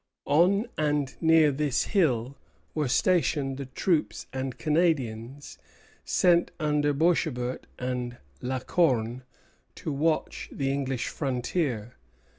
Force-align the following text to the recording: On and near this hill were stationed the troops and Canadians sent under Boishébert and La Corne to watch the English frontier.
On 0.25 0.65
and 0.79 1.15
near 1.21 1.51
this 1.51 1.83
hill 1.83 2.35
were 2.73 2.87
stationed 2.87 3.57
the 3.57 3.67
troops 3.67 4.25
and 4.33 4.57
Canadians 4.57 5.59
sent 6.03 6.49
under 6.59 6.91
Boishébert 6.91 7.65
and 7.77 8.17
La 8.41 8.61
Corne 8.61 9.21
to 9.75 9.91
watch 9.93 10.49
the 10.51 10.71
English 10.71 11.07
frontier. 11.07 11.97